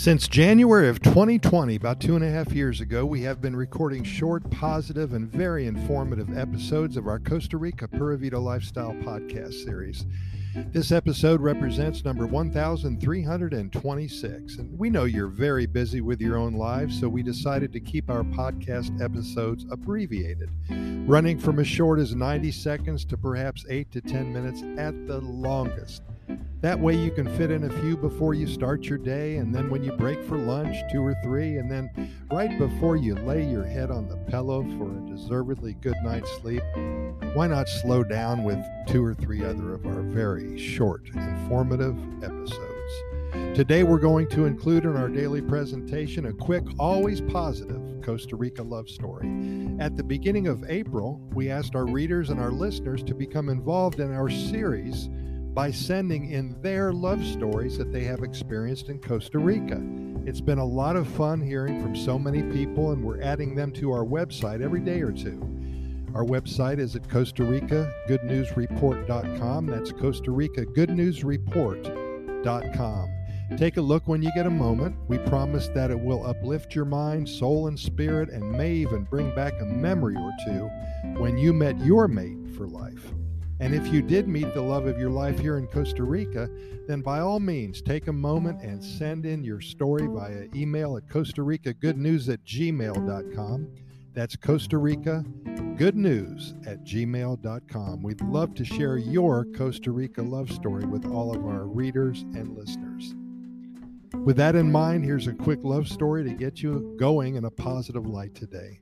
Since 0.00 0.28
January 0.28 0.88
of 0.88 1.02
2020, 1.02 1.76
about 1.76 2.00
two 2.00 2.16
and 2.16 2.24
a 2.24 2.30
half 2.30 2.54
years 2.54 2.80
ago, 2.80 3.04
we 3.04 3.20
have 3.20 3.42
been 3.42 3.54
recording 3.54 4.02
short, 4.02 4.50
positive, 4.50 5.12
and 5.12 5.30
very 5.30 5.66
informative 5.66 6.38
episodes 6.38 6.96
of 6.96 7.06
our 7.06 7.18
Costa 7.18 7.58
Rica 7.58 7.86
Pura 7.86 8.16
Vida 8.16 8.38
Lifestyle 8.38 8.94
podcast 8.94 9.62
series. 9.62 10.06
This 10.72 10.90
episode 10.90 11.42
represents 11.42 12.02
number 12.02 12.26
1326, 12.26 14.56
and 14.56 14.78
we 14.78 14.88
know 14.88 15.04
you're 15.04 15.26
very 15.26 15.66
busy 15.66 16.00
with 16.00 16.22
your 16.22 16.38
own 16.38 16.54
lives, 16.54 16.98
so 16.98 17.06
we 17.06 17.22
decided 17.22 17.70
to 17.74 17.80
keep 17.80 18.08
our 18.08 18.22
podcast 18.22 19.02
episodes 19.02 19.66
abbreviated, 19.70 20.48
running 21.06 21.38
from 21.38 21.58
as 21.58 21.68
short 21.68 21.98
as 21.98 22.14
90 22.14 22.50
seconds 22.52 23.04
to 23.04 23.18
perhaps 23.18 23.66
8 23.68 23.92
to 23.92 24.00
10 24.00 24.32
minutes 24.32 24.62
at 24.78 25.06
the 25.06 25.20
longest. 25.20 26.00
That 26.60 26.78
way, 26.78 26.94
you 26.94 27.10
can 27.10 27.26
fit 27.38 27.50
in 27.50 27.64
a 27.64 27.80
few 27.80 27.96
before 27.96 28.34
you 28.34 28.46
start 28.46 28.84
your 28.84 28.98
day, 28.98 29.36
and 29.36 29.54
then 29.54 29.70
when 29.70 29.82
you 29.82 29.92
break 29.92 30.22
for 30.22 30.36
lunch, 30.36 30.76
two 30.92 31.00
or 31.00 31.14
three, 31.22 31.56
and 31.56 31.70
then 31.72 32.12
right 32.30 32.58
before 32.58 32.96
you 32.96 33.14
lay 33.14 33.48
your 33.48 33.64
head 33.64 33.90
on 33.90 34.06
the 34.06 34.18
pillow 34.30 34.62
for 34.76 34.90
a 34.90 35.10
deservedly 35.10 35.72
good 35.80 35.96
night's 36.02 36.30
sleep. 36.32 36.62
Why 37.32 37.46
not 37.46 37.66
slow 37.66 38.04
down 38.04 38.44
with 38.44 38.62
two 38.86 39.02
or 39.02 39.14
three 39.14 39.42
other 39.42 39.72
of 39.72 39.86
our 39.86 40.02
very 40.02 40.58
short, 40.58 41.08
informative 41.14 41.96
episodes? 42.22 42.92
Today, 43.56 43.82
we're 43.82 43.98
going 43.98 44.28
to 44.28 44.44
include 44.44 44.84
in 44.84 44.98
our 44.98 45.08
daily 45.08 45.40
presentation 45.40 46.26
a 46.26 46.32
quick, 46.34 46.64
always 46.78 47.22
positive 47.22 47.80
Costa 48.02 48.36
Rica 48.36 48.62
love 48.62 48.90
story. 48.90 49.26
At 49.80 49.96
the 49.96 50.04
beginning 50.04 50.46
of 50.46 50.68
April, 50.68 51.22
we 51.32 51.50
asked 51.50 51.74
our 51.74 51.86
readers 51.86 52.28
and 52.28 52.38
our 52.38 52.50
listeners 52.50 53.02
to 53.04 53.14
become 53.14 53.48
involved 53.48 53.98
in 53.98 54.12
our 54.12 54.28
series 54.28 55.08
by 55.54 55.70
sending 55.70 56.30
in 56.30 56.60
their 56.62 56.92
love 56.92 57.24
stories 57.24 57.76
that 57.76 57.92
they 57.92 58.04
have 58.04 58.22
experienced 58.22 58.88
in 58.88 59.00
Costa 59.00 59.38
Rica. 59.38 59.82
It's 60.24 60.40
been 60.40 60.58
a 60.58 60.64
lot 60.64 60.96
of 60.96 61.08
fun 61.08 61.40
hearing 61.40 61.82
from 61.82 61.96
so 61.96 62.18
many 62.18 62.42
people, 62.52 62.92
and 62.92 63.02
we're 63.02 63.20
adding 63.20 63.54
them 63.54 63.72
to 63.72 63.90
our 63.90 64.04
website 64.04 64.62
every 64.62 64.80
day 64.80 65.00
or 65.00 65.12
two. 65.12 65.40
Our 66.14 66.24
website 66.24 66.78
is 66.78 66.96
at 66.96 67.08
Costa 67.08 67.44
Rica 67.44 67.92
Good 68.06 68.24
News 68.24 68.56
Report.com. 68.56 69.66
That's 69.66 69.92
Costa 69.92 70.30
Rica 70.30 70.64
Good 70.64 70.90
News 70.90 71.24
Report.com. 71.24 73.08
Take 73.56 73.76
a 73.76 73.80
look 73.80 74.06
when 74.06 74.22
you 74.22 74.30
get 74.34 74.46
a 74.46 74.50
moment. 74.50 74.96
We 75.08 75.18
promise 75.18 75.68
that 75.68 75.90
it 75.90 75.98
will 75.98 76.24
uplift 76.24 76.74
your 76.74 76.84
mind, 76.84 77.28
soul, 77.28 77.66
and 77.66 77.78
spirit, 77.78 78.28
and 78.30 78.50
may 78.50 78.72
even 78.72 79.04
bring 79.04 79.34
back 79.34 79.54
a 79.60 79.64
memory 79.64 80.16
or 80.16 80.30
two 80.44 80.70
when 81.20 81.36
you 81.36 81.52
met 81.52 81.78
your 81.80 82.06
mate 82.06 82.38
for 82.56 82.68
life. 82.68 83.12
And 83.60 83.74
if 83.74 83.92
you 83.92 84.00
did 84.00 84.26
meet 84.26 84.54
the 84.54 84.62
love 84.62 84.86
of 84.86 84.98
your 84.98 85.10
life 85.10 85.38
here 85.38 85.58
in 85.58 85.66
Costa 85.66 86.02
Rica, 86.02 86.48
then 86.88 87.02
by 87.02 87.20
all 87.20 87.38
means 87.38 87.82
take 87.82 88.08
a 88.08 88.12
moment 88.12 88.62
and 88.62 88.82
send 88.82 89.26
in 89.26 89.44
your 89.44 89.60
story 89.60 90.06
via 90.06 90.46
email 90.54 90.96
at 90.96 91.08
Costa 91.10 91.42
Rica 91.42 91.74
Good 91.74 91.98
News 91.98 92.30
at 92.30 92.42
gmail.com. 92.44 93.68
That's 94.14 94.34
Costa 94.34 94.78
Rica 94.78 95.24
Good 95.76 95.94
News 95.94 96.54
at 96.66 96.84
gmail.com. 96.84 98.02
We'd 98.02 98.22
love 98.22 98.54
to 98.54 98.64
share 98.64 98.96
your 98.96 99.44
Costa 99.54 99.92
Rica 99.92 100.22
love 100.22 100.50
story 100.50 100.86
with 100.86 101.04
all 101.04 101.36
of 101.36 101.44
our 101.44 101.66
readers 101.66 102.22
and 102.34 102.56
listeners. 102.56 103.14
With 104.24 104.36
that 104.38 104.56
in 104.56 104.72
mind, 104.72 105.04
here's 105.04 105.26
a 105.26 105.34
quick 105.34 105.60
love 105.62 105.86
story 105.86 106.24
to 106.24 106.30
get 106.30 106.62
you 106.62 106.96
going 106.98 107.36
in 107.36 107.44
a 107.44 107.50
positive 107.50 108.06
light 108.06 108.34
today. 108.34 108.80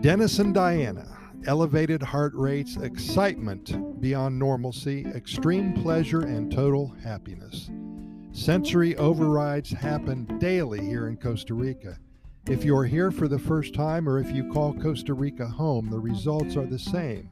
Dennis 0.00 0.40
and 0.40 0.52
Diana 0.52 1.23
elevated 1.46 2.02
heart 2.02 2.32
rates, 2.34 2.76
excitement 2.76 4.00
beyond 4.00 4.38
normalcy, 4.38 5.04
extreme 5.14 5.72
pleasure, 5.72 6.22
and 6.22 6.52
total 6.52 6.94
happiness. 7.02 7.70
Sensory 8.32 8.96
overrides 8.96 9.70
happen 9.70 10.24
daily 10.38 10.80
here 10.80 11.08
in 11.08 11.16
Costa 11.16 11.54
Rica. 11.54 11.98
If 12.46 12.64
you're 12.64 12.84
here 12.84 13.10
for 13.10 13.28
the 13.28 13.38
first 13.38 13.74
time 13.74 14.08
or 14.08 14.18
if 14.18 14.30
you 14.30 14.52
call 14.52 14.74
Costa 14.74 15.14
Rica 15.14 15.46
home, 15.46 15.88
the 15.88 15.98
results 15.98 16.56
are 16.56 16.66
the 16.66 16.78
same. 16.78 17.30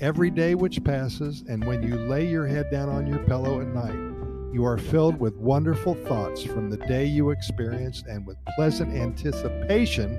Every 0.00 0.30
day 0.30 0.54
which 0.54 0.84
passes, 0.84 1.42
and 1.48 1.64
when 1.64 1.82
you 1.82 1.96
lay 1.96 2.28
your 2.28 2.46
head 2.46 2.70
down 2.70 2.88
on 2.88 3.06
your 3.06 3.18
pillow 3.20 3.60
at 3.60 3.68
night, 3.68 4.54
you 4.54 4.64
are 4.64 4.78
filled 4.78 5.20
with 5.20 5.36
wonderful 5.36 5.94
thoughts 5.94 6.42
from 6.42 6.70
the 6.70 6.78
day 6.78 7.04
you 7.04 7.30
experienced 7.30 8.06
and 8.06 8.26
with 8.26 8.38
pleasant 8.56 8.94
anticipation 8.94 10.16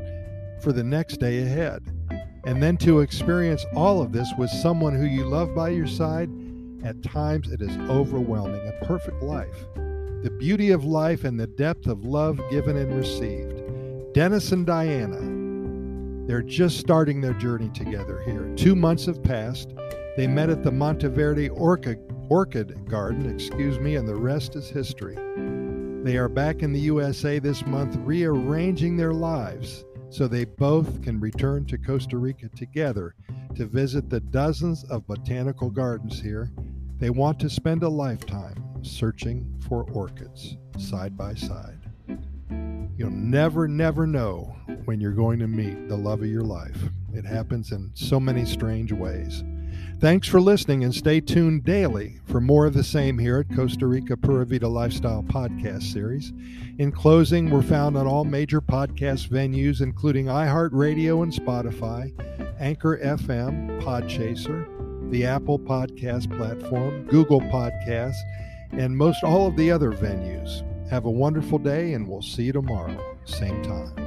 for 0.62 0.72
the 0.72 0.84
next 0.84 1.18
day 1.18 1.42
ahead. 1.42 1.97
And 2.48 2.64
then 2.64 2.78
to 2.78 3.02
experience 3.02 3.66
all 3.76 4.02
of 4.02 4.14
this 4.14 4.32
with 4.38 4.50
someone 4.50 4.96
who 4.96 5.06
you 5.06 5.26
love 5.26 5.54
by 5.54 5.68
your 5.68 5.86
side, 5.86 6.30
at 6.82 7.04
times 7.04 7.52
it 7.52 7.62
is 7.62 7.78
overwhelming. 7.90 8.66
A 8.66 8.86
perfect 8.86 9.22
life. 9.22 9.66
The 9.76 10.34
beauty 10.40 10.72
of 10.72 10.86
life 10.86 11.26
and 11.26 11.38
the 11.38 11.46
depth 11.46 11.88
of 11.88 12.06
love 12.06 12.40
given 12.50 12.78
and 12.78 12.96
received. 12.96 14.14
Dennis 14.14 14.54
and 14.54 14.66
Diana, 14.66 15.20
they're 16.26 16.42
just 16.42 16.80
starting 16.80 17.20
their 17.20 17.34
journey 17.34 17.70
together 17.74 18.24
here. 18.24 18.50
Two 18.56 18.78
months 18.78 19.08
have 19.08 19.22
passed. 19.22 19.74
They 20.16 20.26
met 20.26 20.50
at 20.50 20.64
the 20.64 20.72
Monteverde 20.72 21.50
Orchid, 21.50 22.00
Orchid 22.30 22.88
Garden, 22.88 23.30
excuse 23.30 23.78
me, 23.78 23.98
and 23.98 24.08
the 24.08 24.16
rest 24.16 24.56
is 24.56 24.70
history. 24.70 25.18
They 26.06 26.16
are 26.16 26.30
back 26.30 26.64
in 26.64 26.72
the 26.72 26.80
USA 26.80 27.40
this 27.40 27.66
month, 27.66 27.98
rearranging 27.98 28.96
their 28.96 29.14
lives 29.14 29.84
so 30.10 30.28
they 30.28 30.46
both 30.46 31.02
can 31.02 31.20
return 31.20 31.66
to 31.66 31.78
Costa 31.78 32.18
Rica 32.18 32.50
together 32.50 33.16
to 33.56 33.66
visit 33.66 34.10
the 34.10 34.20
dozens 34.20 34.84
of 34.86 35.08
botanical 35.08 35.70
gardens 35.70 36.22
here. 36.22 36.52
They 36.98 37.10
want 37.10 37.40
to 37.40 37.50
spend 37.50 37.84
a 37.84 37.90
lifetime 37.90 38.64
searching 38.82 39.46
for 39.68 39.84
orchids 39.92 40.58
side 40.78 41.18
by 41.18 41.36
side. 41.36 41.80
You'll 42.98 43.12
never, 43.12 43.68
never 43.68 44.08
know 44.08 44.56
when 44.86 45.00
you're 45.00 45.12
going 45.12 45.40
to 45.40 45.48
meet 45.48 45.88
the 45.88 45.98
love 45.98 46.22
of 46.22 46.28
your 46.28 46.42
life. 46.42 46.78
It 47.14 47.26
happens 47.26 47.72
in 47.72 47.92
so 47.94 48.20
many 48.20 48.46
strange 48.46 48.92
ways. 48.92 49.44
Thanks 50.00 50.28
for 50.28 50.40
listening 50.40 50.84
and 50.84 50.94
stay 50.94 51.20
tuned 51.20 51.64
daily 51.64 52.20
for 52.26 52.40
more 52.40 52.68
of 52.68 52.76
the 52.76 52.84
same 52.84 53.18
here 53.18 53.40
at 53.40 53.56
Costa 53.56 53.88
Rica 53.88 54.16
Pura 54.16 54.46
Vida 54.46 54.68
Lifestyle 54.68 55.24
Podcast 55.24 55.92
Series. 55.92 56.34
In 56.78 56.92
closing, 56.92 57.50
we're 57.50 57.64
found 57.64 57.98
on 57.98 58.06
all 58.06 58.24
major 58.24 58.62
podcast 58.62 59.30
venues, 59.30 59.82
including 59.82 60.28
iHeartRadio 60.28 61.24
and 61.24 61.34
Spotify, 61.34 62.12
Anchor 62.60 63.00
FM, 63.04 63.82
Podchaser, 63.82 65.10
the 65.10 65.26
Apple 65.26 65.58
Podcast 65.58 66.36
platform, 66.38 67.06
Google 67.08 67.42
Podcasts, 67.42 68.22
and 68.72 68.96
most 68.96 69.24
all 69.24 69.48
of 69.48 69.56
the 69.56 69.72
other 69.72 69.92
venues. 69.92 70.64
Have 70.90 71.06
a 71.06 71.12
wonderful 71.12 71.58
day, 71.58 71.94
and 71.94 72.08
we'll 72.08 72.22
see 72.22 72.44
you 72.44 72.54
tomorrow, 72.54 73.18
same 73.26 73.64
time. 73.64 74.07